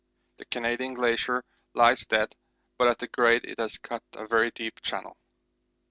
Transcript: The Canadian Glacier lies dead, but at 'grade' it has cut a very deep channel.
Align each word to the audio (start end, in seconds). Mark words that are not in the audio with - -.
The 0.37 0.45
Canadian 0.45 0.95
Glacier 0.95 1.43
lies 1.75 2.07
dead, 2.07 2.35
but 2.79 2.87
at 2.87 3.11
'grade' 3.11 3.45
it 3.45 3.59
has 3.59 3.77
cut 3.77 4.01
a 4.17 4.25
very 4.25 4.49
deep 4.49 4.81
channel. 4.81 5.15